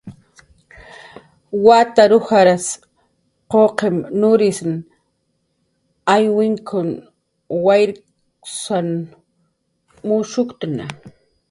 Watar 1.65 2.11
ujras 2.17 2.65
quqim 3.51 3.97
nurisn 4.21 4.73
aywinkun 6.15 6.89
wayrkshusan 7.69 8.89
mushuktna 10.07 10.85